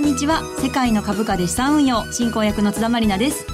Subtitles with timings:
[0.00, 0.42] んこんにちは。
[0.62, 3.46] 世界の株価で資産運用進行役の津田まりなです。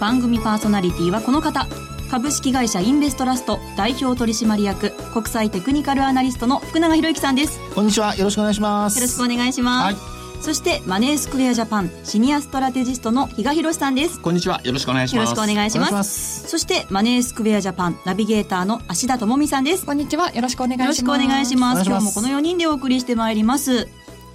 [0.00, 1.66] 番組パーソナリティはこの方。
[2.10, 7.60] 株式会社インベストラスト代表取締役国際テクニカルアナリストの福永博之さんです。
[7.74, 8.16] こんにちは。
[8.16, 8.96] よろしくお願いします。
[8.96, 10.42] よろしくお願いします、はい。
[10.42, 14.20] そしてマネースクエアジャパンシニアストラテジストの比嘉博さんです。
[14.20, 14.62] こんにちは。
[14.64, 15.28] よろしくお願いします。
[15.28, 16.48] よろしくお願いします。
[16.48, 19.84] そしてマネースクエアジャパンナビゲーターの芦田智美さんです。
[19.84, 20.32] こんにちは。
[20.32, 21.08] よろしくお願いします。
[21.08, 21.84] よろしくお願いします。
[21.84, 23.86] 今日もこの4人でお送りしてまいります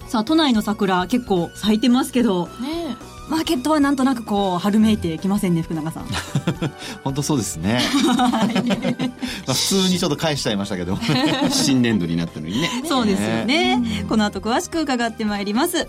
[0.08, 2.96] さあ都内の桜結構咲いてますけどね
[3.30, 6.06] マーケットはなんとなくこう春めいてきませんね福永さん。
[7.04, 7.80] 本当そうですね、
[8.18, 10.98] まあ普通にちょっと返しちゃいましたけど
[11.50, 12.70] 新年度になったのにね。
[12.88, 15.88] そうですよね、この後詳しく伺ってまいります。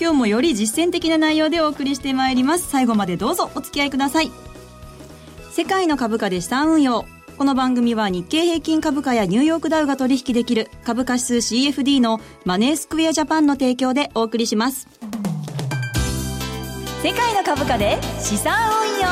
[0.00, 2.68] 今日もより実践的な内容でお送りしてまいります。
[2.70, 4.30] 最後までどうぞお付き合いください。
[5.50, 7.04] 世界の株価で資産運用
[7.38, 14.88] この番組は日経平均株価やニューヨークダウが取引できる株価指数 CFD のマネースクエアジャパンの提供でお送りします。
[17.00, 19.06] 世界の株価で資産運用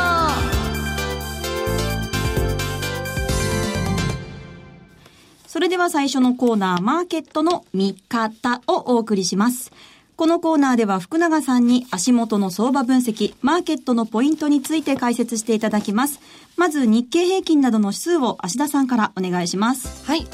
[5.47, 9.71] それでは最初のコーナー、マーケットの見方をお送りします。
[10.17, 16.21] このコーナーでは福永さんに足元の相場分析、マーケットのポイントについて解説していただきます。
[16.57, 20.05] まず日経平均などの指数を芦田さんからお願いします。
[20.07, 20.27] はい。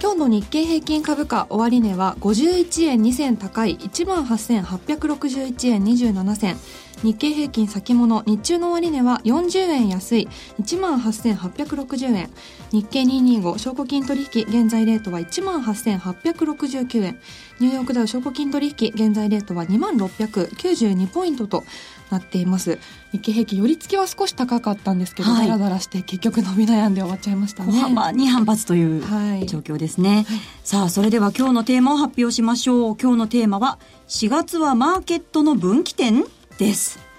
[0.00, 6.56] 今日の日経平均株価終値は51円2銭高い18,861円27銭。
[7.02, 10.28] 日経平均先物日中の終値は40円安い
[10.60, 12.30] 18,860円
[12.70, 17.18] 日経225証拠金取引現在レートは18,869円
[17.58, 21.64] ニューヨークダウ証拠金取引現在レートは2692ポイントと
[22.12, 22.78] なっています。
[23.12, 27.72] 日経平均寄り付きは少し高かったんですけど、はい、だらだらして結局伸び悩んで終わっちゃいましたね。
[27.72, 29.00] 小幅に反発という
[29.46, 32.96] 状況ですね、はい、さあそれでは今日のテーマを発表しましょう。
[33.00, 33.78] 今日のテーマは
[34.08, 36.24] 4月はマーケットの分岐点
[36.58, 37.12] です。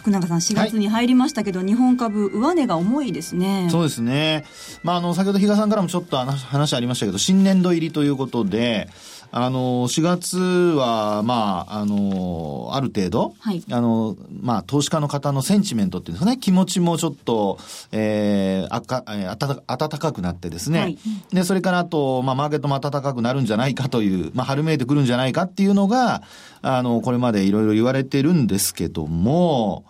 [0.00, 3.68] 福永さん、4月に入りましたけど、はい、日本株、上値が重いですね。
[3.70, 4.44] そうですね。
[4.82, 8.88] まあ、あの、先ほど比嘉さんからもちょっと話ありましたけど、新年度入りということで、
[9.32, 17.58] あの、4月は、まあ、あの、ある程度、はい、あの、まあ、投資家の方のセンチメントっていうんですかね、気持ちもちょっと、
[17.92, 20.98] えー、あか、えー、暖かくなってですね、はい、
[21.32, 26.22] で、それからあと、まあ、マーケットも暖かくなるんじゃないかという、まあ、春めいてくるんじゃないかっていうのが、
[26.62, 29.84] あの、これまでいろいろ言われてるんですけども、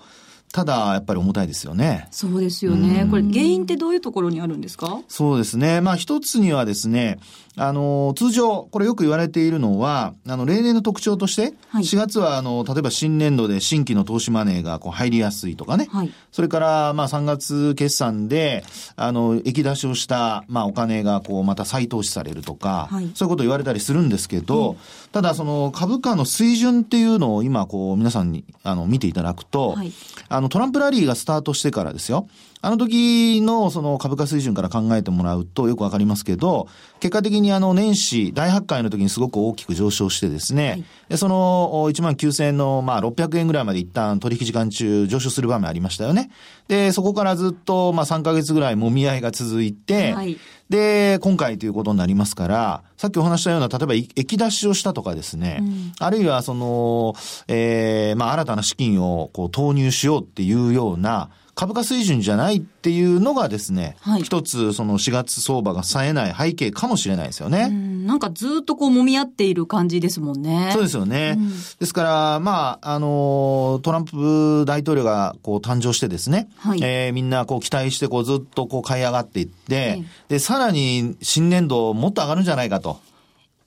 [0.52, 2.08] ただ、やっぱり重たいですよね。
[2.10, 3.06] そうですよね。
[3.08, 5.00] これ、原因ってどういうところにあるんですか？
[5.06, 5.80] そうですね。
[5.80, 7.20] まあ、一つにはですね、
[7.56, 15.88] あの、通常、これよく言われているのは、あの、例年の特徴として、はい、4月は、あの、例えば新年度で新規の投資マネーがこう入りやすいとかね。
[15.90, 24.76] はい、それから、まあ、3月決算で、あの、液出しをした、まあ、お金が、こう、また再投資されるとか、はい、そういうことを言われたりするんですけど、うん、
[25.10, 29.92] ただ、その、株価の水準っていうのを今、こう、皆さんに、あの、見ていただくと、はい、
[30.28, 32.28] あの、トランプラリーがスタートしてからですよ。
[32.62, 36.68] あの時のその株価水準から考えてもらうとよくわかりますけど、
[37.00, 46.30] 結果的にあの年始大発会の時にすごく大きく上昇してですね、はい、でその1万9000円のまあ600円ぐらいまで一旦取引時間中上昇する場面ありましたよね。
[46.68, 50.38] で、そこからずっとまあ3ヶ月ぐらいもみ合いが続いて、はい、
[50.70, 57.14] で、今回ということになりますから、さっきお話したような、例えば、液出しをしたとかですね、うん、あるいは、その、
[57.48, 67.68] ええー、まあ、新たな資金をこう投入しようっていうような、株価水準じゃないっていうのがですね、はい、一つその4月相場が冴えない背景かもしれないですよね。
[67.68, 70.70] んなんかずっとこう揉み合っている感じですもんね。
[70.72, 71.34] そうですよね。
[71.36, 83.00] うん、ですから、まあ、あの、トランプ大統領がこう誕生してですね、はい、えー、みんなこう期待してこうずっとこう買い上がっていって、で、さらに新年度もっと上がるんじゃないかと。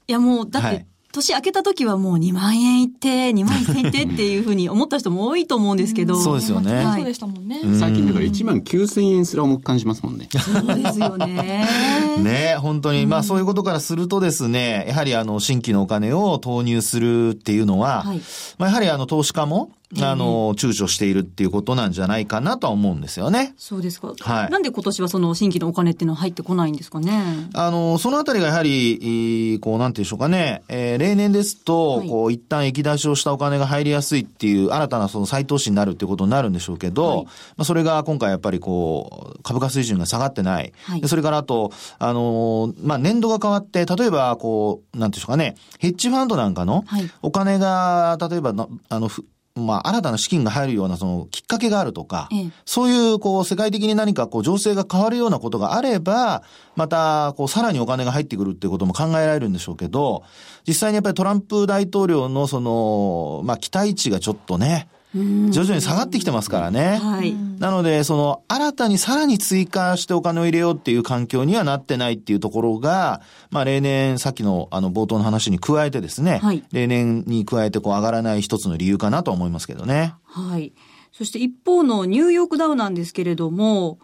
[0.07, 6.15] いやもう、だって、はい年明けた時はもう2万円いって、2万1000円いってっていうふうに思った人も多いと思うんですけど。
[6.21, 6.83] そうですよね。
[6.95, 7.61] そうでしたもんね。
[7.79, 10.27] 最近だから1万9000円すら重く感じますもんね。
[10.31, 11.67] そうですよね。
[12.19, 18.21] ね本当に、まあそういうことからするとですね、やはりあの新規のお金を投入するっていうのは、はい、
[18.57, 19.69] まあやはりあの投資家も、
[20.01, 23.53] あの、躊躇しているっていうことなんじゃないかなとは思うんですよね。
[23.57, 24.13] そうですか。
[24.19, 24.49] はい。
[24.49, 27.49] なんで今年はその新規のお金っていうのは入ってこないんですかね？
[27.53, 40.73] あの、そのあたりがやはり、こう、なんていうんでしょうかね、えー、例年ですと、はい、こう、一旦液出しをしたお金が入りやすいっていう、新たなその再投資になるっていうことになるんでしょうけど、はい、まあ、それが今回やっぱりこう、株価水準が下がってない。
[40.85, 46.83] はい、それからあと、あの、まあ、年度が変わって、例えば、こう、なんていうんでしょうかね、ヘッジファンドなんかの、
[47.21, 48.53] お金が、例えば
[48.89, 49.09] あの、
[49.55, 52.51] まあ、新たな資金が入るような、その、きっかけがあるとか、ええ。
[52.65, 56.41] そういう、こう、世界的に何か、こう、情勢が変わるようなことがあれば、
[56.75, 60.23] また、こう、さらにお金が入ってくるっていうことも考えられるんでしょうけど、
[60.67, 66.97] 実際にやっぱりトランプ大統領の、その、まあ、期待値がちょっとね、徐々に下がってきてますからね。
[66.97, 67.35] はい。
[67.59, 73.21] なので、その、新たにさらに追加してお金を入れようっていう環境にはなってないっていうところが、
[73.51, 80.15] まあ、例年、さっきの、あの、冒頭の話に加えてですね、はい例年に加えて、こう、上がらない一つの理由かなと思いますけどね。
[80.25, 80.73] はい。
[81.11, 83.99] そして一方のニューヨークダウなんですけれども、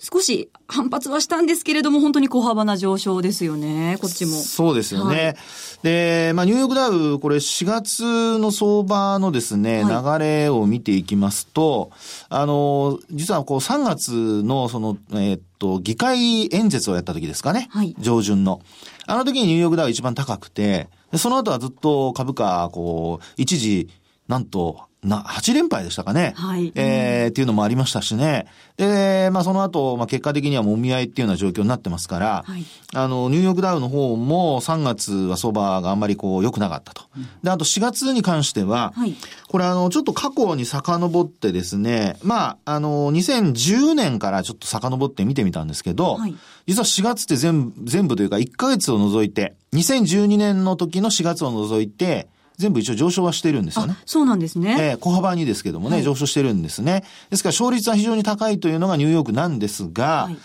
[0.00, 4.32] 少し反発はしたんですけれども、本当に小幅な上昇ですよね、こっちも。
[4.32, 5.24] そうですよね。
[5.24, 5.36] はい
[5.84, 11.90] で、まあ、ニューヨークダウ、これ4月の相場のですね、は流れを見ていきますと、
[12.30, 17.68] あの、実はこう3月のその、えーっと、議会演説をやった時ですかね。
[17.70, 18.62] はい上旬の。
[19.06, 23.90] あの時にニューヨークダウ一番高くて、でその後はずっと株価、こう、一時、
[24.26, 26.32] なんと、な、8連敗でしたかね。
[26.36, 28.46] はいえーっていうのもありましたしね。
[28.76, 32.64] で、まあその後、まあ結果的にはもみ合いっていうような状況になってますから、はい
[32.94, 37.02] あの、ニューヨークダウの方も3月は相場があんまりこう良くなかったと。
[37.42, 39.14] で、あと4月に関しては、はい
[39.48, 46.34] これあの、ちょっと過去に遡ってですね、まあ、あの、2010年からちょっと遡って見てみたんですけど、はい
[46.66, 54.76] 実は4月って全部、全部というか1ヶ月を除いて、2012年の時の4月を除いて、全部一応上昇はしてるんですよねあ。、そうなんですね。
[54.78, 57.04] ええ小幅にですけどもね、上昇してるんですね。
[57.30, 60.36] ですから勝率は非常に高いというのがニューヨークなんですが、はい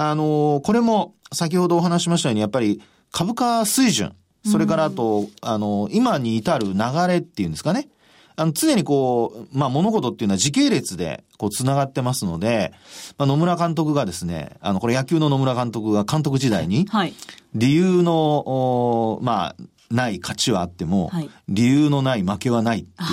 [0.00, 2.80] あの、これも先ほどお話ししましたように、やっぱり
[3.10, 6.78] 株価水準、それからあと、あの、今に至る流
[7.08, 7.88] れっていうんですかね。
[8.36, 12.72] あの、常にこう、まあ、物事っていうのは時系列で、こう、繋がってますので、
[13.18, 17.14] まあ、野村監督がですね、あの、これ野球の野村監督が監督時代に、はい。
[17.56, 19.56] 理由の、おまあ、
[19.90, 21.30] ない勝ちはあっても、はい。
[21.48, 23.06] 理由のない負けはないってい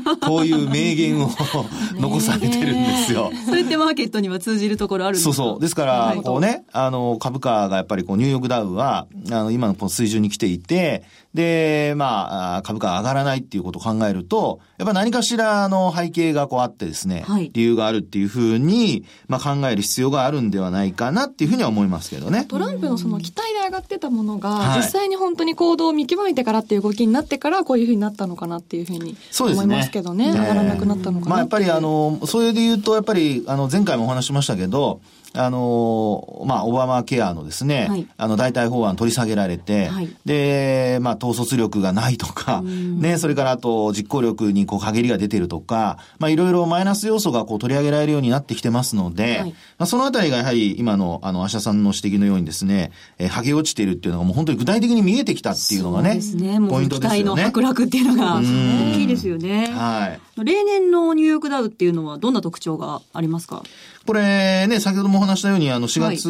[0.00, 1.30] うね、こういう名言を
[1.96, 3.30] 残されてるんですよ。
[3.46, 5.34] それってマーケットには通じるところあるんですか？
[5.34, 5.60] そうそう。
[5.60, 6.22] ですから、はい。
[6.22, 11.02] こうね、あの、株価がやっぱりこう、ニューヨークダウは、あの、今のこの水準に来ていて、
[11.34, 12.06] で、ま
[12.54, 22.44] あ、あ株価が上がらないっていうことを考えると、やっぱ何かしらの背景がこうあってですね、はい理由があるっていうふうに、まあ考える必要があるんではないかなっていうふうには思いますけどね。
[22.48, 29.66] トランプのその期待で上がってたものが、はい実際に本当に行動を見極めてからっていう動きになってから、こういうふうになったのかなっていうふうに思い。
[29.66, 30.30] ますけどね。
[30.32, 35.00] 上がらなくなったのかなまあやっぱりあの、の、それで言うと、やっぱり、あの、前回もお話ししましたけど、
[35.34, 56.58] あの、まあ、オバマケアのですね、はいあの、代替法案取り下げられて、はいで、まあ、統率力がないとか、ね、それからあと、実行力にこう、限りが出てるとか、まあ、いろいろマイナス要素がこう、取り上げられるようになってきてますので、はいまあ、そのあたりがやはり、今の、あの、アシャさんの指摘のようにですね、えー、剥げ落ちているっていうのがもう本当に具体的に見えてきたっていうのがね、ね。
[56.68, 57.42] ポイント期ですよね。
[57.42, 58.44] 待の剥落っていうのがん
[58.92, 59.66] 大きいですよね。
[59.66, 60.44] はい。
[60.44, 63.62] 例年のニューヨークダウっていうのはどんな特徴がありますか？
[64.06, 66.28] これね、先ほどもお話したように、あの、4月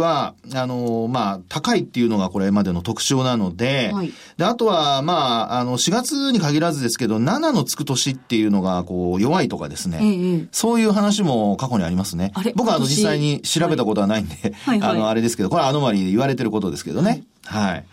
[0.00, 10.48] は、あの、まあ、高いっていうのがこれまでの特徴なので、はいで、あとは、まあ、あの、4月に限らずですけど、7のつく年っていうのが、こう、弱いとかですね。
[10.52, 12.32] そういう話も過去にありますね。
[12.54, 17.24] 僕はあの、実際に調べたことはないんで、はいはいあの、あれですけど、これはアノマリーで言われてることですけどね。
[17.44, 17.84] はい。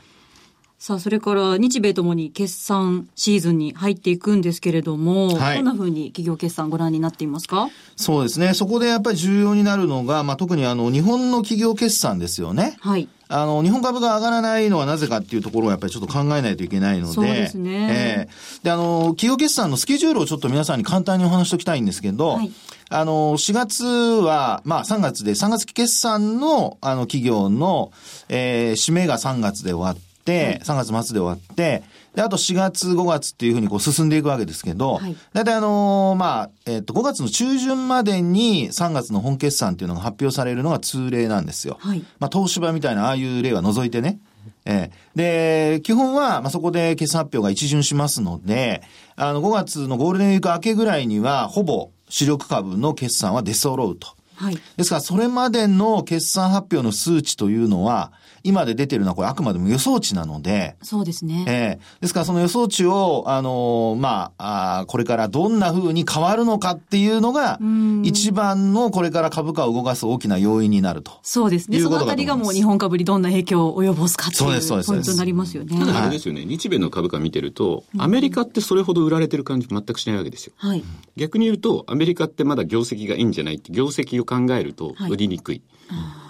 [0.85, 7.69] さあ、それから日米ともに決算シーズンに入っていくんですけれども、はいどんな風に企業決算ご覧になっていますか？
[7.95, 8.53] そうですね。
[8.53, 12.77] そこでやっぱり重要になるのが、まあ、特にあの、日本の企業決算ですよね。
[12.81, 13.09] はい。
[13.29, 17.13] あの、日本株が上がらないのはなぜかっていうところをやっぱりちょっと考えないといけないので。
[17.13, 18.29] そうですねええ
[18.61, 22.51] で、あの、企業決算のスケジュールをちょっと皆さんに簡単にお話しておきたいんですけど、はい
[22.89, 27.91] あの、4月は、まあ3月で、3月期決算の、あの、企業の、
[28.29, 31.83] えー締めが3月で終わって、3月末で終わって、
[32.15, 41.77] で、あと4月、5月っていうふうにこう進んでいくわけですけど、はいだいたいあのーまあ、えっ、と、5月の中旬までに3月の本決算っていうのが発表されるのが通例なんですよ。
[41.79, 44.19] はいまあ、東芝みたいなああいう例は除いてね。
[44.65, 48.81] ええで、基本は、まあ、そこで決算発表が一巡しますので、
[49.15, 54.07] あの、5月のゴールデンウィーク明けぐらいには、ほぼ主力株の決算は出揃うと。
[54.35, 54.57] はい。
[54.75, 58.11] ですから、それまでの決算発表の数値というのは、
[58.45, 61.45] 今で出てるのはこれあくまでも予想値なので、そうですね。
[61.47, 71.13] ええですからその予想値を、あのーまあ、あーこれからどんな風に変わるのかっていうのがん、一番のこれから株価を動かす大きな要因になると。
[71.23, 71.79] そうですね。
[71.79, 75.79] そのあたりがもう日本株にどんな影響を及ぼすかっていそうですそううですポイントになりますよね。
[75.79, 80.53] ただあれですよね、日米の株価見てると、アメリカってそれほど売られてる感じ全くしないわけですよ。
[80.57, 80.83] はい。
[81.15, 85.61] 逆に言うと、アメリカってまだ業績がいいんじゃないって、業績を考えるとはい売りにくい。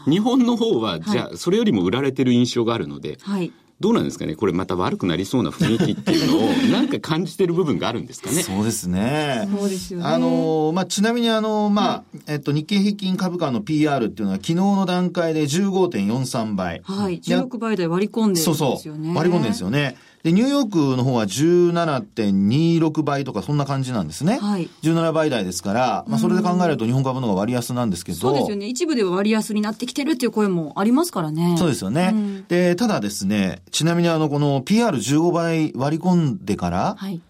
[0.07, 3.51] 日本の方は、じゃあ、それよりも売られてる印象があるので、はい。
[3.81, 4.35] どうなんですかね？
[4.37, 8.41] これまた悪くなりそうな雰囲気っていうのを なんか感じてる部分があるんですかね？
[8.41, 9.49] そうですね。
[9.53, 10.05] そうですよね。
[10.05, 16.81] あの、まあ、ちなみにあの、まあ、えっと、日経平均株価の PR っていうのは昨日の段階で15.43倍。
[16.85, 17.19] はい。
[17.19, 18.57] 16倍台割り込んでるんですよね。
[18.59, 19.13] そうそう。
[19.15, 19.97] 割り込んでるんですよね。
[20.25, 24.39] で、ニューヨークの方は17.26倍とかそんな感じなんですね。
[24.39, 24.67] はい。
[24.81, 28.17] 17倍台ですから、まあそれで考えると日本株の方が割安なんですけど。
[28.17, 28.65] そうですよね。
[28.65, 31.55] 一部では割安になってきてるっていう声もありますからね。
[31.59, 32.09] そうですよね。
[32.11, 37.21] うん、で、ただですね、ちなみにあの、この PR15 倍割り込んでから、はい。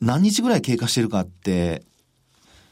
[0.00, 1.82] 何日ぐらい経過してるかって、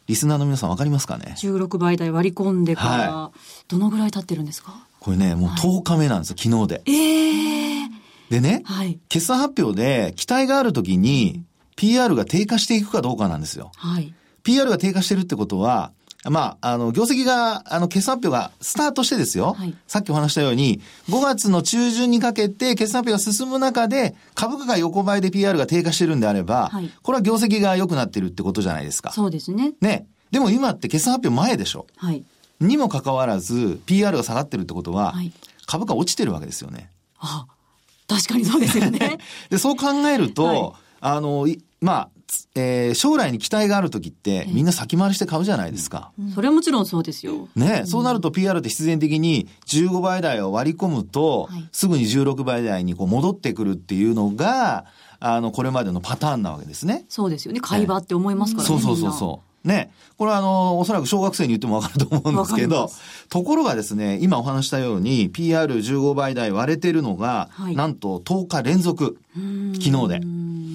[0.06, 3.30] リスナーの皆さんわかりますかね ?16 倍台割り込んでから、
[3.66, 4.86] どのぐらい経ってるんですか？
[5.00, 6.82] これね、もう10日目なんですよ、昨日で。
[6.86, 8.03] ええー
[8.34, 11.44] でね、はい、決算発表で期待があるときに
[11.76, 13.70] PR が低下していくかどうかなんですよ。
[13.76, 14.12] はい、
[14.42, 15.92] PR が低下してるってことは、
[16.30, 19.52] まあ、あの、業績が、あの、決算発表がスタートしてですよ。
[19.52, 29.12] はい、さっきお話したように、5月の中旬にかけて決算発表が進む中で、株価が横ばいで PR が低下してるんであれば、はい、これは業績が良くなってるってことじゃないですか。
[29.12, 29.74] そうですね。
[29.80, 30.06] ね。
[30.30, 31.86] でも今って決算発表前でしょ。
[31.96, 32.24] はい。
[32.60, 35.32] にもかかわらず、PR が下がってるってことは、はい、
[35.66, 36.90] 株価落ちてるわけですよね。
[37.18, 37.46] あ
[38.06, 39.18] 確かにそうですよね。
[39.50, 41.46] でそう考えると、はい、あの、
[41.80, 42.08] まあ、
[42.54, 46.12] えー、将来に期待がある時って、みんな先回りして買うじゃないですか。
[46.34, 47.48] それはもちろんそうですよ。
[47.54, 54.86] ね、そうなると PR って必然的に15倍台を割り込むと、はい、すぐに16倍台にこう戻ってくるっていうのが、
[55.20, 57.04] あの、これまでのパターンなわけですね。
[57.08, 57.60] そうですよね。
[57.60, 58.68] 買い場って思いますからね。
[58.68, 59.53] そうそうそうそう。
[59.64, 59.90] ね。
[60.16, 62.90] これはあの、おそらく小学生に言ってもわかると思うんですけど、
[63.28, 70.20] ところがですね、今お話したように PR15 倍台割れてるのが、はい、なんと10日連続、昨日で。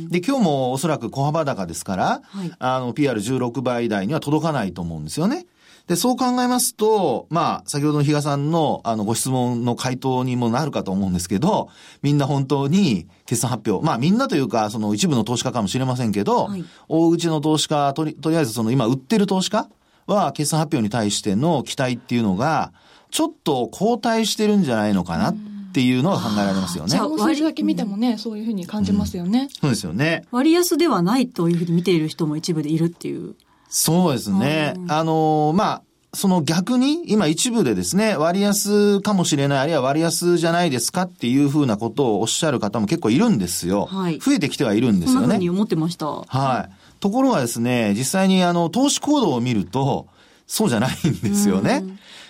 [0.10, 5.46] で、今日もおそらく小幅高ですから、はい、あの、PR16 倍台には届かないと思うんですよね。
[5.90, 11.70] で、そう考えますと、まあ、先ほどの比嘉さんの、あの、ご質問の回答にもなるかと思うんですけど、
[12.04, 19.68] みんな本当に決算発表、まあ、みんなというか、その一部の投資家かもしれませんけど、はい、大口の投資家、とり、とりあえずその今売ってる投資家
[20.06, 22.72] は、決算発表に対しての期待っていうのが、
[23.10, 25.36] ちょっと後退してるんじゃないのかなっ
[25.74, 27.00] ていうのは考えられますよね。
[27.00, 30.24] 数字だけ見てもね、そういうふうに感じますよね、うん、そうですよね。
[30.30, 33.34] 割安ではないというふうに見ている人も一部でいるっていう。
[33.70, 34.74] そうですね。
[34.88, 35.82] あの、まあ、
[36.14, 43.86] その逆に、今一部でですね、割安かもしれない、あるいは割安じゃないですかっていうふうなことをおっしゃる方も結構いるんですよ。
[43.86, 45.22] はい、増えてきてはいるんですよね。
[45.22, 46.08] そんなふうに思ってました。
[46.08, 47.00] はい。
[47.00, 50.08] ところがですね、実際にあの、投資行動を見ると、
[50.48, 51.84] そうじゃないんですよね。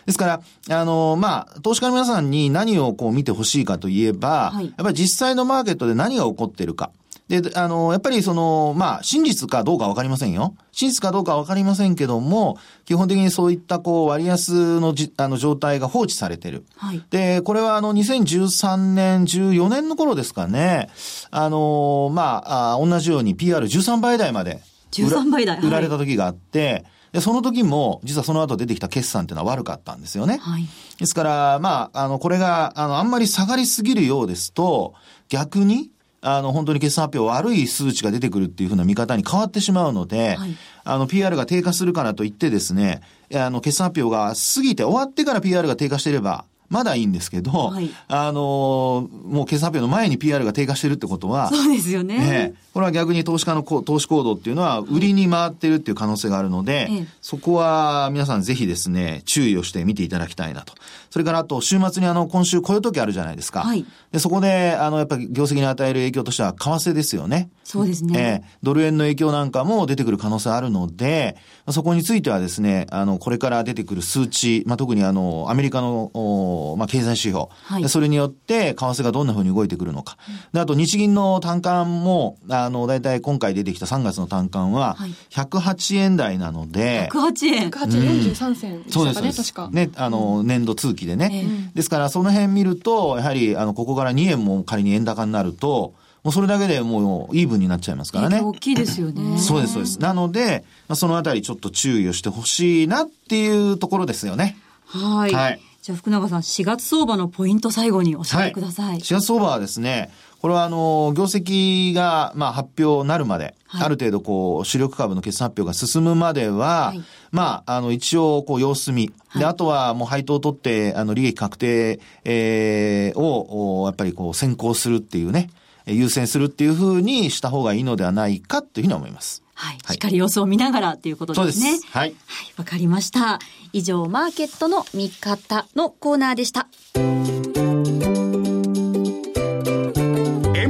[0.06, 6.92] ですから、あの、まあ、投資家の皆さんに何をこう見てほしいかといえば、はい、やっぱり実際のマーケットで何が起こっているか。
[7.30, 10.56] で、あの、やっぱりその、まあ、真実かどうかわかりませんよ。
[10.72, 16.66] 真実かどうかわかりませんけども、基本的にそういったこう、割安のじ、あの、状態が放置されてる。
[16.76, 17.04] はい。
[17.12, 20.90] で、これはあの、2013年、14年の頃ですかね、
[21.30, 24.62] あの、まあ、あ同じように PR13 倍台まで。
[24.92, 30.40] 13倍台売られた時があって、で、その時も、実はその後出てきた決算っていうのは悪かったんですよね。
[30.42, 30.68] はい。
[30.98, 34.94] ですから、まあ、あの、これが、あの、あんまり下がりすぎるようですと、
[35.28, 43.02] 逆に、あの、本当に決算発表悪い数値が出てくるっていうふうな見方に変わってしまうので、はい、あの、PR が低下するからといってですね、
[43.34, 52.18] あの、決算発表が過ぎて終わってから PR が低下していれば、まだいいんですけど、はい、あのもう決算発表の前に PR が低下してるってことは、そうですよね。
[52.18, 60.74] ねこれは逆に投資家の投資行動っていうのは、売りに回ってるっていう可能性があるので、はい、そこは皆さんぜひですね、注意をして見ていただきたいなと。
[61.10, 63.62] それからあと、週末にあの、今週雇用時あるじゃないですか。
[63.62, 63.86] はい。
[64.12, 67.50] で、そこで、あの、やっぱり業績に与える影響としては、為替ですよね。
[67.64, 68.44] そうですね。
[68.44, 71.36] えー、ドル円の影響なんかも出てくる可能性あるので、
[71.72, 76.12] そこについてはですね、あの、これから出てくる数値、まあ、特にあの、アメリカの、
[76.60, 80.18] おまあ、経済指標、はい、それによって、為替がどんな風に動いてくるのか。
[80.54, 84.98] で、あと、日銀の単価も、あの、大体今回出てきた3月の単価は、
[85.32, 87.70] 108円台なので、108円。
[87.70, 89.70] 108円43銭でしたかね、確か。
[89.72, 91.30] ね、あの、年度通期でね。
[91.32, 98.42] えー、ですから、その辺見ると、やはり、あの、ここから2円も仮に円高になると、もうそれだけでもうイーブンになっちゃいますからね。
[98.42, 99.38] 大きいですよね。
[99.38, 100.00] そうです、そうです。
[100.00, 104.58] なので、まあ、そのあたりちょっと注意をしてほしいなっていうところですよね。
[104.86, 105.34] はい。
[105.34, 105.60] はい。
[105.82, 108.86] じゃあ福永さん、4月相場のポイント最後に教えてください。
[108.88, 119.12] はい、4月相場はですね、これはあの、業績が、まあ、発表なるまで、はい、ある程度こう、主力株の決算発表が進むまでは、はい、まあ、あの、一応、こう、様子見。
[119.36, 125.50] で、あとはもう配当を取って、あの、利益確定、えー、を、やっぱりこう、先行するっていうね、
[125.86, 129.44] 優先するっていうふうにした方がいいのではないかというふうに思います。
[129.60, 129.78] はい。
[129.92, 131.72] しっかり様子を見ながらっていうことですね。
[131.72, 131.88] そうです。
[131.92, 132.16] はい。
[132.26, 132.54] はい。
[132.56, 133.40] わかりました。
[133.74, 136.68] 以上、マーケットの見方のコーナーでした。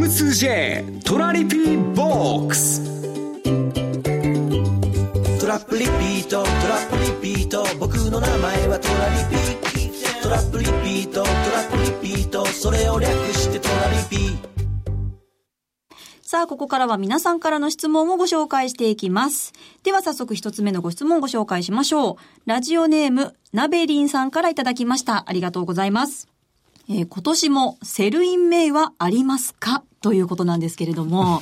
[0.09, 2.81] Y2J トラリピーボックス
[5.39, 9.37] トラップリピートトラップリピート僕の名前はトラリピ
[10.23, 11.77] トラップリピートトラップ
[12.07, 14.48] リピートそれを略してトラリピ
[16.31, 19.51] さあ、ここからは皆さんからの質問をご紹介していきます。
[19.81, 22.15] では早速一つ目のご質問をご紹介しましょう。
[22.45, 25.27] ラジオネーム、ナベリンさんからいただきました。
[25.27, 26.27] ありがとうございます。
[26.87, 29.81] えー今年も Sell in May はありますか？
[30.01, 31.41] ということなんですけれども。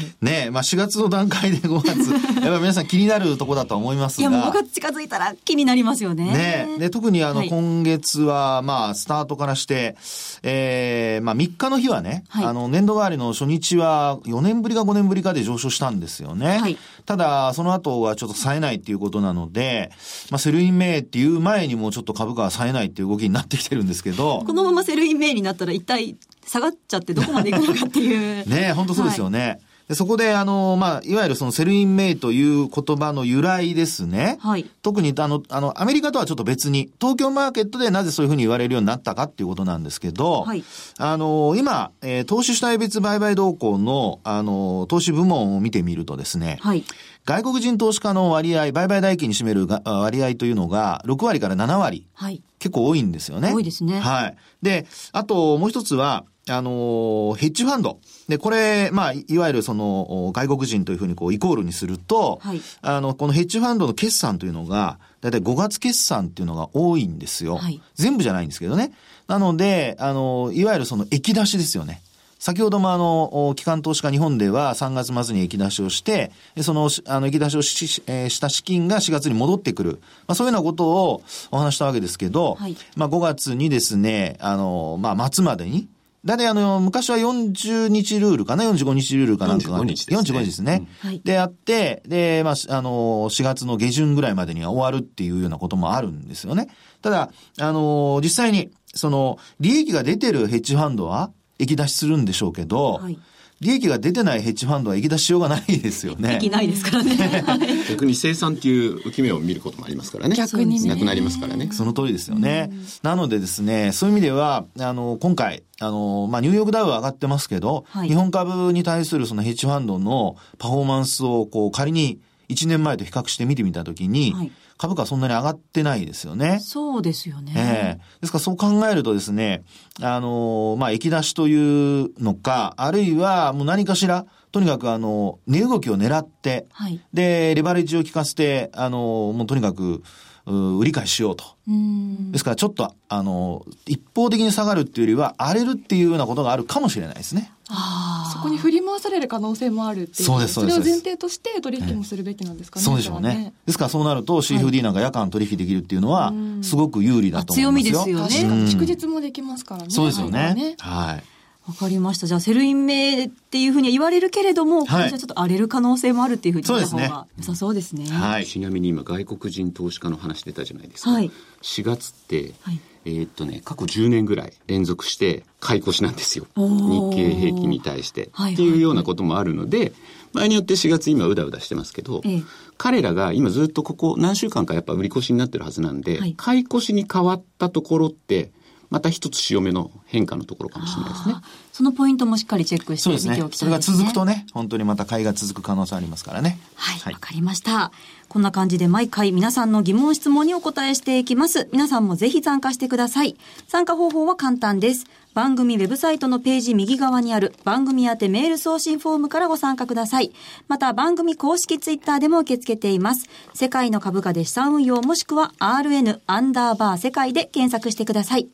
[0.00, 0.24] い。
[0.24, 4.28] ねえ、まあ4月の段階で5月、 やっぱり皆さん気になるところだと思いますが。
[4.28, 6.24] いや、もう5月近づいたら気になりますよね。
[6.24, 9.96] ねで、特にあの、はい今月は、まあ、スタートからして、
[10.42, 16.58] えー、まあ、3日の日はね、はいあの、年度替わりの初日は4年ぶりか5年ぶりかで上昇したんですよね。
[16.58, 19.90] はいただ、その後はちょっと冴えないっていうことなので、
[20.30, 28.46] まあ、 Sell in May っていう前にもちょっと株価は冴えないっていう動きになってきてるんですけど、このまま Sell in May になったら一体下がっちゃってどこまで行くのかっていう。
[28.50, 29.60] ね本当そうですよね。
[29.88, 34.38] でそこで、あの、まあ、いわゆるその Sell in May という言葉の由来ですね。
[34.40, 40.64] はい特に、あの、あの、アメリカとはちょっと別に、東京マーケットでなぜそういうふうに言われるようになったかっていうことなんですけど、はい
[40.96, 46.84] あの、今、えー投資主体別売買動向の、あの、投資部門を見てみるとですね、はい。
[47.26, 52.06] 外国人投資家の割合、売買代金に占める割合というのが、6割から7割。
[52.14, 52.42] はい。
[52.58, 53.52] 結構多いんですよね。
[53.52, 54.36] 多いですねはい。
[54.62, 57.98] で、あともう一つは、あのーヘッジファンド。
[58.28, 67.56] で、これ、まあ、いいわゆるその、お外国人というふうにこう、イコールにすると、はいあの、このヘッジファンドの決算というのが、だいたい5月決算っていうのが多いんですよ。
[67.56, 68.92] はい全部じゃないんですけどね。
[69.26, 72.02] なので、あの、いわゆるその、液出しですよね。
[72.38, 79.92] 先ほどもあの、お機関投資家日本では3月末に液出しをして、でその、しあの、液出しをししえーした資金が4月に戻ってくる。
[80.26, 85.88] まあそういうようなことをお話したわけですけど、はいまあ5月にですね、あの、まあ末までに、
[86.24, 90.86] だいあの、昔は40日ルールかな ?45 日ルールかなんかが45日ですね45日ですね。
[91.02, 96.68] うんはいで、あって、で、まあ、しあの、4月の下旬ぐらいまでには終わるっていうようなこともあるんですよね。
[97.02, 103.18] ただ、あの、実際に、その、利益が出てるヘッジファンドは、液出しするんでしょうけど、はい
[103.64, 106.34] 利益が出てないヘッジファンドは液出ししようがないですよね。
[106.34, 107.16] できないですからね。
[107.46, 110.36] は い逆に生産っていう浮き目を見ることもありますからね。
[110.36, 111.70] 逆にねなくなりますからね。
[111.72, 112.70] その通りですよね。
[113.02, 122.18] なのでですね、そういう意味では、あの、今回、あの、まあ、ニューヨークダウは上がってますけど、はい日本株に対するそのヘッジファンドのパフォーマンスを、こう、仮に
[122.50, 126.58] 1年前と比較して見てみたときに、はい株価はそんなに上がってないですよね。
[126.60, 127.52] そうですよね。
[127.56, 129.64] ええですからそう考えるとですね、
[130.00, 140.02] あの、まあ、液出しというのか、あるいはもう何かしら、とにかくあの、値動きを狙って、はいで、レバレッジを効かせて、あの、もうとにかく、う
[140.46, 141.44] 売り買いしようと。
[141.66, 142.32] うん。
[142.32, 147.50] ですからちょっと、あの、一方的に下がるっていうよりは、荒れるっていうようなことがあるかもしれないですね。
[147.68, 153.54] あそこに振り回される可能性もあるっていうそうですそうですれを前提として取引もするべきなんですかね、そうでしょうね。
[153.64, 158.00] ですからそうなると CFD なんか夜間取引できるっていうのは、すごく有利だと思いますよ。
[158.00, 160.76] あ強みですよね確かに祝日もできますからねそうですよね。
[160.78, 161.33] はい。
[161.66, 162.26] わかりました。
[162.26, 168.06] じゃあ、セルイン名っていうふうには言われるけれども、はい今年はちょっと荒れる可能性もあるっていうふうに言った方そうですが良さそうですね。
[168.06, 168.46] はい。
[168.46, 171.10] ちなみに今外国人投資家の話出たじゃないですか。
[171.10, 171.30] はい
[171.62, 176.46] 4月って、はいえーっとね、過去10年ぐらい連続して買い越しなんですよ。
[176.54, 178.28] 日経平均に対して。
[178.32, 179.92] はいっていうようなこともあるので、
[180.34, 182.42] 場合によって4月今うだうだしてますけど、ええ
[182.76, 188.50] 彼らが今ずっとここ何週間かやっぱ売り越しになってるはずなんで、はい買い越しに変わったところって、
[188.94, 191.34] また一つ潮目の変化のところかもしれないですね
[191.72, 193.48] そのポイントもしっかりチェックして見てお。
[193.48, 193.96] きそれがたいですね。
[193.98, 196.56] 続くとね、本当にまた買いが続く可能性ありますからね。
[196.76, 197.90] はい、わ、かりました。
[198.28, 201.68] こんな感じで毎回皆さんの疑問質問にお答えしていきます。
[201.72, 203.36] 皆さんもぜひ参加してください。
[203.66, 205.06] 参加方法は簡単です。
[205.34, 210.30] 番組ウェブサイトのページ右側にある番組宛てメール送信フォームからご参加ください。
[210.68, 213.28] また番組公式ツイッターでも受け付けています。
[213.52, 218.46] 世界の株価で資産運用もしくは RN アンダーバー世界で検索してください。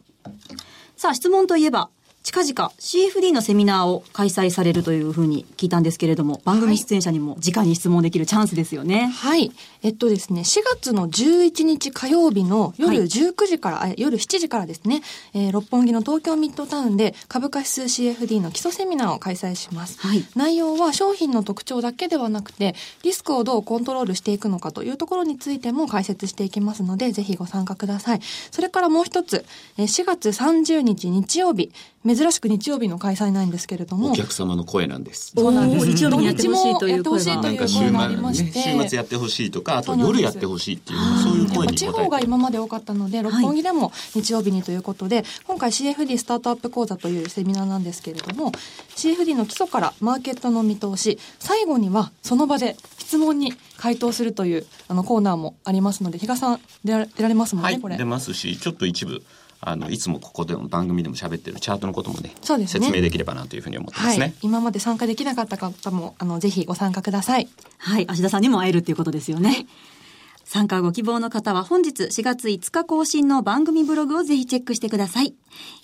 [0.97, 1.91] さあ、質問といえば、
[2.23, 9.07] 近々 CFD のセミナーを開催されるというふうに聞いたんですけれども、番組出演者にも直に質問できるチャンスですよね。
[9.07, 9.51] はい。
[9.83, 15.03] えっとですね、4月の11日火曜日の夜はい19時から、あ夜7時からですね、
[15.33, 19.99] えー六本木の東京ミッドタウンで株価指数 CFD の基礎セミナーを開催します。
[19.99, 28.21] はい内容は商品の特徴だけではなくて、リスクをどうコントロールしていくのかというところについても解説していきますので、ぜひご参加ください。
[28.51, 29.47] それからもう一つ、
[29.79, 31.73] えー4月30日日曜日、
[32.07, 34.13] 珍しく日曜日の開催なんですけれども。
[34.13, 35.33] お客様の声なんです。
[35.37, 35.87] そうなんです。
[35.87, 37.43] 日曜日にやってほしいという声が。
[37.43, 48.53] なんか週末、ね、週末やってほしいとか、あと夜やってほしいっていう、そういう声に地方が今まで多かったので、六本木でも日曜日にということで、今回 CFD スタートアップ講座というセミナーなんですけれども、
[48.97, 57.97] CFD の基礎からマーケットの見通し、最後にはその場で質問に回答するというあのコーナーもありますので、比嘉さん出ら出られますもんね、はい、これ。
[57.97, 59.23] 出ますし、ちょっと一部、
[59.61, 59.99] あのい。
[60.01, 62.87] つもここでの番組でも喋ってるチャートのこともねそうですね。
[62.87, 67.49] 説明できればなというふうに思ってますね、はい、今まで参加できなかった方もあのぜひご参加ください。
[67.79, 69.67] はい芦田さんにも会えるっていうことですよね、
[70.45, 75.35] 参加ご希望の方は本日4月5日更新の番組ブログをぜひチェックしてください。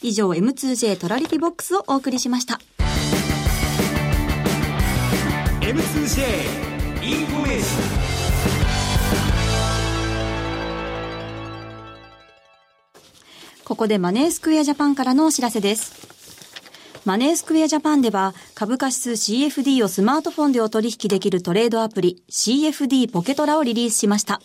[0.03, 2.61] 以上 M2J トラリピボックスをお送りしました。
[5.61, 6.67] M2J
[7.05, 8.06] インフォメーション
[13.67, 16.07] ここでマネースクエアジャパンからのお知らせです。
[17.05, 24.41] マネースクエアジャパンでは株価指数 CFD をスマートフォンでお取引できるトレードアプリ CFD ポケトラをリリースしました。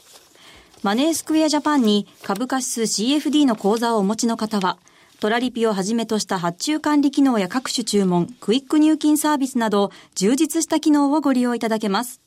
[0.81, 4.79] マネースクエアジャパンに株価指数 CFD の口座をお持ちの方は、
[5.19, 12.21] トラリピをはじめとした発注管理機能や各種注文、クイック入金サービスなど充実した機能をご利用いただけます。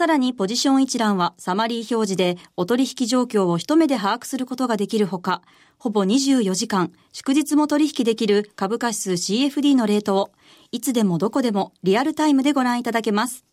[0.00, 5.42] さらにポジション一覧はサマリー表示でお取引状況を一目で把握することができるほか、
[5.76, 10.30] ほぼ24時間、祝日も取引できる株価指数 CFD のレートを、
[10.72, 13.44] いつでもどこでもリアルタイムでご覧いただけます。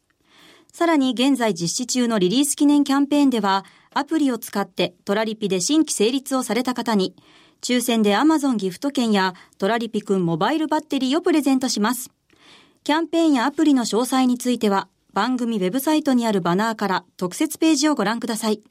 [0.72, 7.14] さらに現在実施中のリリース記念キャンペーンでは、アプリを使ってトラリピで新規成立をされた方に、
[7.62, 12.10] 抽選で Amazon ギフト券やトラリピくんモバイルバッテリーをプレゼントします。
[12.86, 18.62] キャンペーンやアプリの詳細については、番組ウェブサイトにあるバナーから特設ページをご覧ください。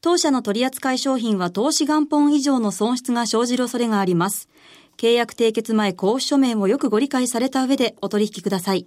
[0.00, 4.48] 当社の取扱い商品は投資元本以上の損失が生じる恐れがあります。
[4.96, 8.86] 契約締結前交付書面をよくご理解された上でお取引ください。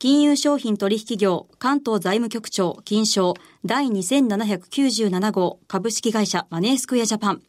[0.00, 7.42] 金融商品取引業関東財務局長金賞第2797号株式会社マネースクエアジャパン。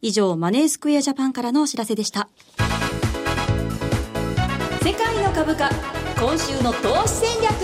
[0.00, 2.30] 以上、マネースクエアジャパンからのお知らせでした。
[4.82, 7.54] 世界の株価、今週の投資戦略。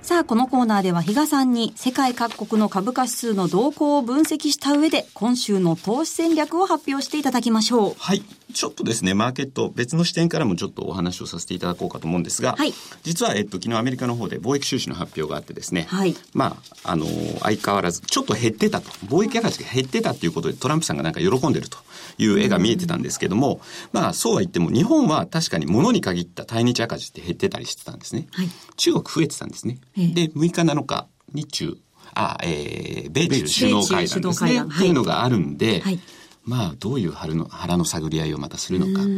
[0.00, 7.94] さあ、このコーナーでは比嘉さんに世界各国の株価指数の動向を分析した上で今週の投資戦略を発表していただきましょう。
[7.98, 8.22] はい。
[8.52, 12.72] ちょっとですね、マーケット、別の視点からもちょっとお話をさせていただこうかと思うんですが、はい。
[13.02, 16.14] 実は、えっと、昨日アメリカの方で貿易収支の発表があってですね、はい。
[16.34, 17.06] まあ、あの、
[17.40, 21.78] 相変わらず、ちょっと減ってたと、貿易赤字が減ってたっていうことで、トランプさんがなんか喜んでると
[22.18, 23.60] いう絵が見えてたんですけども、
[23.92, 28.28] まあ、そうは言っても、日本は確かに物に限った対日赤字って減ってたりしてたんですね。
[28.32, 28.48] はい。
[28.76, 29.78] 中国増えてたんですね。
[29.96, 30.06] ええ。
[30.08, 31.78] で、6日7日、日中、
[32.14, 34.54] あ、えー、米中首脳会談ですね。
[34.54, 34.68] 談。
[34.68, 34.78] はい。
[34.78, 36.00] っていうのがあるんで、はい
[36.44, 39.10] まあ、どういう腹の腹の探り合いをまたするのかって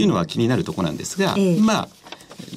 [0.00, 1.60] いうのは気になるところなんですが、ええ。
[1.60, 1.88] まあ、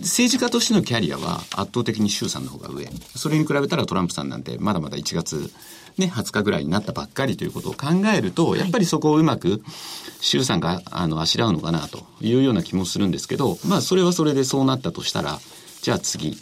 [0.02, 2.90] 政治家としてのキャリアは圧倒的に衆さんの方が上。
[3.16, 5.52] それに比べたらトランプさんなんてまだまだ1月、
[5.98, 9.64] ね、20日ぐらいになったばっかりということを考えると、やっぱりそこをうまく
[10.20, 15.40] 衆さんがあのあしらうのかなというような気もするんですけど、まあ、それはそれでそうなったとしたら、
[15.82, 16.38] じゃあ次、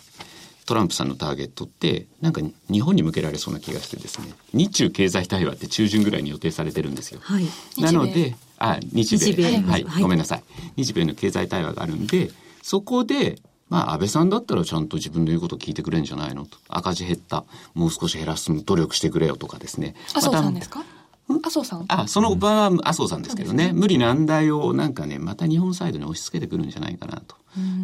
[0.68, 7.20] トランプさんのターゲットって、なんか日本に向けられそうな気がしてですね、日中経済対話って中旬ぐらいに予定されてるんですよ。
[7.24, 7.46] はい。
[7.82, 9.44] なので、あ、日米。
[9.62, 10.44] はい、はいごめんなさい。
[10.76, 16.58] 日米の経済対話があるんで、そこで、まあ、安倍さんだったらちゃんと自分の言うことを聞いてくれるんじゃないのと。
[16.68, 17.46] 赤字減った。
[17.74, 19.96] もう少し減らす努力してくれよとかですね。
[20.12, 20.84] 麻生またさんですか？
[21.30, 21.86] 麻生さん？
[21.90, 27.36] あ、その場は麻生さんですけどね、無理難題をなんかね、また日本サイドに押し付けてくるんじゃないかなと。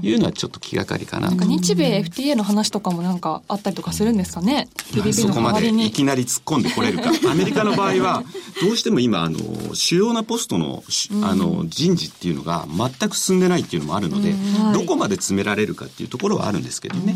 [0.03, 1.35] いうのはちょっと気がかりかなと。
[1.35, 4.67] なんか日米 FTA の話とかもなんかあったりとかするんですかね？
[5.13, 7.09] そこまでいきなり突っ込んでこれるか。
[7.31, 8.23] アメリカの場合は、
[8.61, 9.39] どうしても今、あの、
[9.73, 14.73] 主要なポストの、しあの、人事っていうのが全く進んでないっていうのもあるので、はい。
[14.73, 17.15] どこまで詰められるかっていうところはあるんですけどね。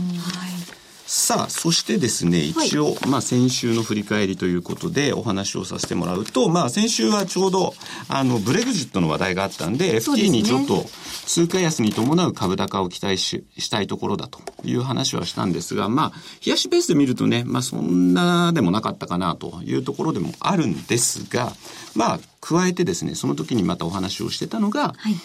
[1.07, 7.73] さあ、そしてですね、一応、まあ先週の振り返りということでお話をさせてもらうと、まあ先週はちょうど、
[8.09, 10.83] あの、ブレグジットの話題があったんで、FT ねにちょっと
[11.25, 21.53] 通貨安に伴う株高を期待ししたいところだという話はしたんですが、まあ、冷やしベースで見るとね、まあそんなでもなかったかなというところでもあるんですが、
[21.95, 25.15] まあ、加えてですね、その時にまたお話をしてたのが、はい。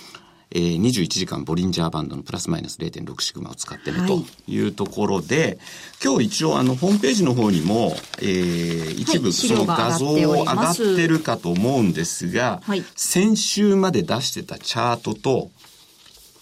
[0.55, 4.09] えー21時間ボリンジャーバンドのプラスマイナス0.6シグマを使ってね、はい。
[4.09, 5.59] というところで、
[6.05, 12.31] 今日一応あのホームページの方にも、えー一部資その画像上がっており上がってるかと思うんです。
[12.31, 12.85] が、はい。
[12.95, 15.51] 先週まで出してたチャートと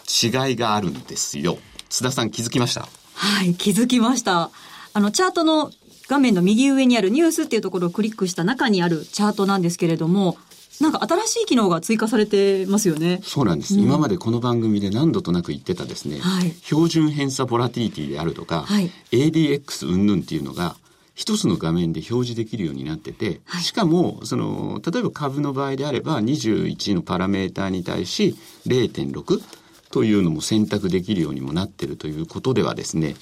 [0.09, 1.59] 違いがあるんですよ。
[1.89, 2.89] 津田さん気づきました？
[3.15, 4.51] はい、気づきました。
[4.93, 5.71] あの、チャートの
[6.09, 10.37] 画面の右上にあるニュースっていうところをクリックした中にあるチャートなんですけれども、
[10.81, 13.21] なんか新しい機能が追加されてますよね。
[13.23, 13.79] そうなんです。
[13.79, 16.51] 今までこの番組で何度となく言ってたですね、はい。
[16.63, 18.91] 標準偏差ボラティティであるとか、はい。
[19.13, 20.77] ADX 云々っていうのが、
[21.15, 23.63] 一つの画面で表示できるようになってて、はい。
[23.63, 28.35] しかも、その、例えば株の場合であれば、21のパラメーターに対し
[28.67, 29.43] 0.6
[29.91, 33.17] というのも選択できるようにもなってるということではですね、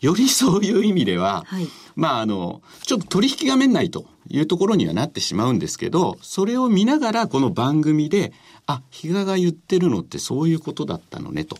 [0.00, 1.68] よりそういう意味では、はい。
[1.94, 8.32] まああの、ちょっと取引画面内というところにはなってしまうんですけど、それを見ながらこの番組で、
[8.66, 11.56] あ、比嘉が言ってるのってそういうことだったのね、と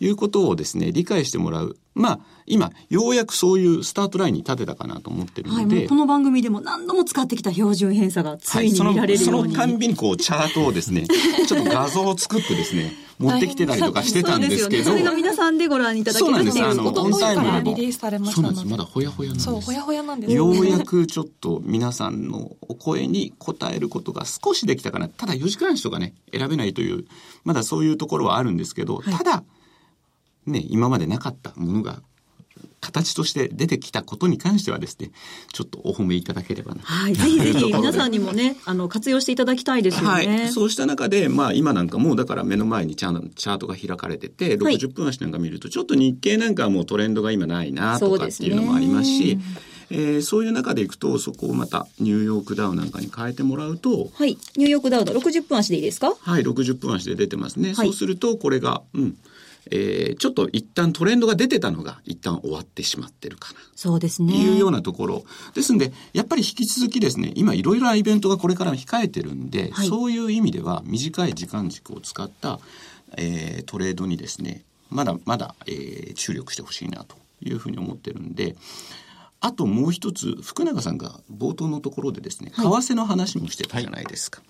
[0.00, 1.76] いうことをですね、理解してもらう。
[1.94, 9.52] まあ、今、ようやくそういうスタートラインに立てたかなと思ってるはい、ので、もうこの番組でも何度も使ってきた標準偏差がついにその見られるそように。
[9.52, 11.06] のたんびにこうチャートをですね、
[11.46, 14.98] ちょっと画像を作ってですね、持ってきてたりとかしてたんですけど、そね。
[15.00, 18.66] それが皆さんでご覧いただけるそうですっていうあのことオンタイムでもからリリースされましたそうなんです。
[18.66, 19.44] まだほやほやなんです。
[19.44, 25.08] そうほやほやなんですようやくちょっと皆さんのお声に応えることが少しできたかな。
[25.08, 27.04] ただ4時間足とかね、選べないという、
[27.44, 29.44] まだそういうところはあるんですけど、ただ、
[30.46, 32.02] ね、今までなかったものが、
[32.80, 35.10] 形として出てきたことに関してはですね、
[35.52, 36.80] ちょっとお褒めいただければな。
[36.82, 37.14] はい。
[37.14, 40.08] ぜひぜひ 皆さんにもね、あの、活用していただきたいですよね。
[40.08, 40.48] はい。
[40.50, 49.38] そうした中で、まあ今なんかもうだから目の前にチャーチャートが開かれてて、はい60分足なんか見ると、ちょっと日経なんかはもうトレンドが今ないなとかっていうのもありますし、
[49.90, 54.38] えーそういう中でいくと、そこをまたニューヨークダウなんかに変えてもらうと、はい。
[54.56, 56.14] ニューヨークダウだ60分足でいいですか？
[56.18, 57.74] はい、60分足で出てますね。
[57.74, 59.16] はいそうすると、これが、うん、
[59.70, 63.60] えーちょっと一旦トレンドが出てたのが一旦終わってしまってるかな。
[63.74, 64.34] そうですね。
[64.34, 65.24] いうようなところ。
[65.54, 72.60] ですんで、やっぱり引き続きですね、今いろいろなイベントがこれから控えてるんで、はいそういう意味では短い時間軸を使った、
[73.16, 78.56] えートレードにですね、まだまだ、えー注力してほしいなというふうに思ってるんで、
[79.40, 84.42] あともう一つ、福永さんが冒頭のところでですね、為替の話もしてたじゃないですか。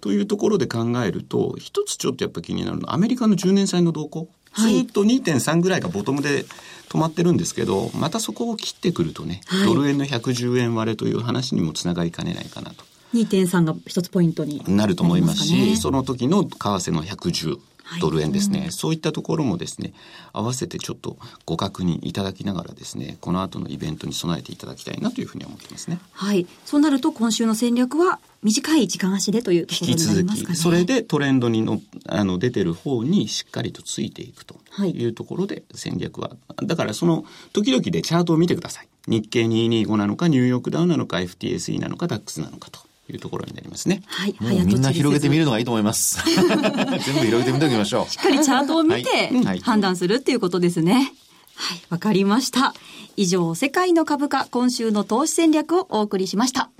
[0.00, 4.28] というところで考えると、一つちょっとやっぱ気になるのは、アメリカの10年債の動向。
[4.54, 6.44] ずっと2.3ぐらいがボトムで
[6.88, 9.66] 止まってるんですけど、またそこを切ってくるとね、はい。
[9.66, 12.84] ドル円の110円割れという話にもつながりかねないかなと。
[13.14, 17.58] 2.3が一つポイントになると思いますし、ねその時の為替の110はい
[18.00, 19.92] ドル円ですね、そういったところもですね、
[20.32, 25.98] 合わせてちょっとご確認いただきながらですね、この後のイベントに備えていただきたいなというふうに思ってますね。
[26.12, 26.46] はい。
[26.64, 30.56] そうなると今週の戦略は短い時間足でというところ引き続になりますかね。
[30.56, 36.30] き、それでトレンドにのあの出てる方にしっかりとついていくとはいいうところで戦略は、
[36.62, 38.88] だからその時々でチャートを見てください。
[39.08, 44.02] 日経225なのか、ニューヨークダウなのか、FTSE なのか、DAX なのかというところになりますね。
[44.06, 44.36] はい。
[44.40, 45.40] みんな広げてみる。
[45.40, 46.18] るのがいいと思います。
[46.24, 48.10] 全部広げてみておきましょう。
[48.10, 51.12] しっかりチャートを見て判断するっていうことですね。
[51.56, 51.82] はい。
[51.90, 52.74] わかりました。
[53.16, 56.70] 以上、世界の株価今週の投資戦略をお送りしました。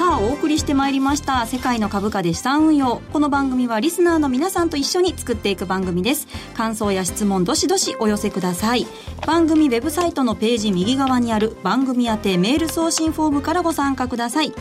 [0.00, 1.44] さあ、お送りしてまいりました。
[1.44, 3.02] 世界の株価で資産運用。
[3.12, 6.26] この番組はリスナーの皆さんと一緒に作っていく番組です。
[6.54, 8.86] 感想や質問、どしどしお寄せください。
[9.26, 14.54] 番組ウェブサイトのページ右側にある番組宛てメール送信フォームからご参加ください。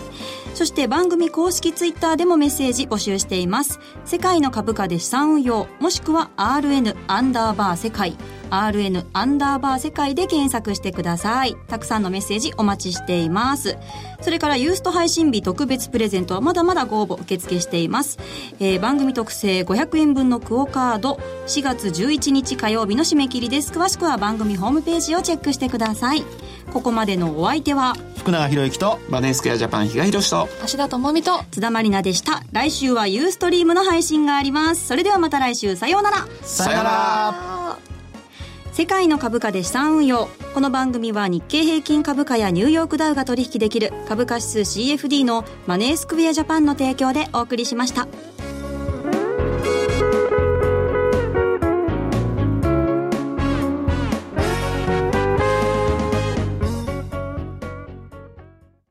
[0.60, 3.80] そして番組公式ツイッターでもメッセージ募集しています。
[4.04, 8.18] 世界の株価で資産運用、もしくは RN アンダーバー世界。
[8.50, 11.56] RN アンダーバー世界で検索してください。
[11.70, 13.78] たくさんのメッセージお待ちしています。
[14.20, 18.20] それからユースト配信日特別プレゼントはまだまだご応募受付しています。
[18.60, 23.72] えー番組特製500円分のクオカード4月11日火曜日の締め切りです。
[23.72, 26.26] 詳しくは番組ホームページをチェックしてください。
[26.74, 32.44] ここまでのお相手は福永博之と、バネスクエアジャパン比嘉宏と、芦田智美と津田まりなでした。
[32.52, 34.88] 来週はユーストリームの配信があります。
[34.88, 36.28] それではまた来週、さようなら。
[36.42, 37.80] さよなら
[38.72, 40.30] 世界の株価で資産運用。
[40.54, 48.08] この番組は日経平均株価やニューヨークダウが取引できる株価指数 CFD のマネースクエアジャパンの提供でお送りしました。